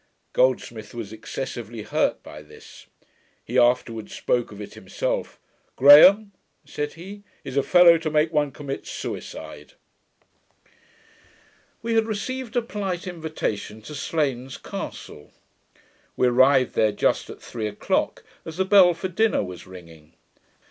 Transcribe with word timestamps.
Goldsmith 0.33 0.95
was 0.95 1.13
excessively 1.13 1.83
hurt 1.83 2.23
by 2.23 2.41
this. 2.41 2.87
He 3.45 3.59
afterwards 3.59 4.15
spoke 4.15 4.51
of 4.51 4.59
it 4.59 4.73
himself. 4.73 5.39
'Graham,' 5.75 6.31
said 6.65 6.93
he, 6.93 7.21
'is 7.43 7.55
a 7.55 7.61
fellow 7.61 7.99
to 7.99 8.09
make 8.09 8.33
one 8.33 8.49
commit 8.51 8.87
suicide.' 8.87 9.73
We 11.83 11.93
had 11.93 12.07
received 12.07 12.55
a 12.55 12.63
polite 12.63 13.05
invitation 13.05 13.83
to 13.83 13.93
Slains 13.93 14.57
castle. 14.57 15.29
We 16.17 16.25
arrived 16.25 16.73
there 16.73 16.91
just 16.91 17.29
at 17.29 17.39
three 17.39 17.67
o'clock, 17.67 18.23
as 18.43 18.57
the 18.57 18.65
bell 18.65 18.95
for 18.95 19.07
dinner 19.07 19.43
was 19.43 19.67
ringing. 19.67 20.15